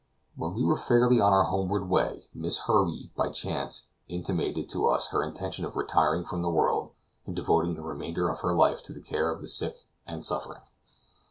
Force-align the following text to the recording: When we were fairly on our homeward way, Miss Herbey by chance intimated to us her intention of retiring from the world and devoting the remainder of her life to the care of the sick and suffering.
When 0.35 0.55
we 0.55 0.63
were 0.63 0.77
fairly 0.77 1.21
on 1.21 1.31
our 1.31 1.43
homeward 1.43 1.87
way, 1.87 2.23
Miss 2.33 2.61
Herbey 2.65 3.11
by 3.15 3.29
chance 3.29 3.91
intimated 4.07 4.67
to 4.69 4.87
us 4.87 5.09
her 5.09 5.21
intention 5.21 5.63
of 5.63 5.75
retiring 5.75 6.25
from 6.25 6.41
the 6.41 6.49
world 6.49 6.93
and 7.27 7.35
devoting 7.35 7.75
the 7.75 7.83
remainder 7.83 8.27
of 8.29 8.39
her 8.41 8.55
life 8.55 8.81
to 8.85 8.93
the 8.93 8.99
care 9.01 9.29
of 9.29 9.41
the 9.41 9.47
sick 9.47 9.85
and 10.07 10.25
suffering. 10.25 10.63